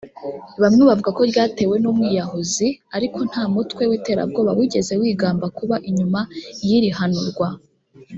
[0.61, 2.67] Bamwe bavuga ko ryatewe n’ umwiyahuzi
[2.97, 6.19] ariko nta mutwe w’ iterabwoba wigeze wigamba kuba inyuma
[6.67, 7.47] y’ iri hanurwa